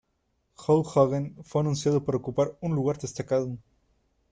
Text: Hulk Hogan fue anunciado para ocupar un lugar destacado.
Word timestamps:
Hulk 0.55 0.87
Hogan 0.97 1.35
fue 1.43 1.61
anunciado 1.61 2.03
para 2.03 2.17
ocupar 2.17 2.57
un 2.59 2.73
lugar 2.73 2.97
destacado. 2.97 3.55